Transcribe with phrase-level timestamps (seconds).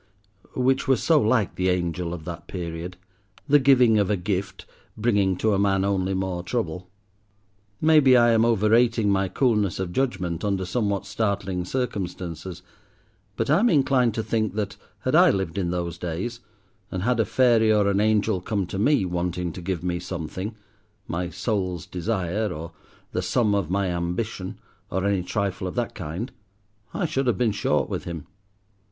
[0.55, 2.97] Which was so like the angel of that period,
[3.47, 4.65] the giving of a gift,
[4.97, 6.89] bringing to a man only more trouble.
[7.79, 12.63] Maybe I am overrating my coolness of judgment under somewhat startling circumstances,
[13.35, 16.39] but I am inclined to think that, had I lived in those days,
[16.89, 21.29] and had a fairy or an angel come to me, wanting to give me something—my
[21.29, 22.71] soul's desire, or
[23.11, 24.57] the sum of my ambition,
[24.89, 26.31] or any trifle of that kind
[26.91, 28.25] I should have been short with him.